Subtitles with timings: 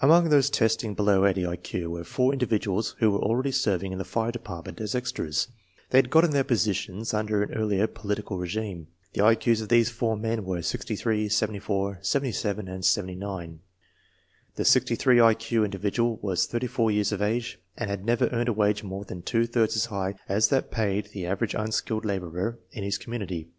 [0.00, 3.92] Among those testing below 80 1 Q were four individ uals who were already serving
[3.92, 5.48] in the fire department as" extras."
[5.90, 8.86] They had gotten their positions under an earlier political regime.
[9.12, 13.60] The I Q's of these four men were 63, 74, 77, and 79.
[14.54, 18.54] The 63 I Q individual was 34 years of age, and had never earned a
[18.54, 22.58] wage more than two thirds as high as that paid the average unskilled la borer
[22.72, 23.50] in his community.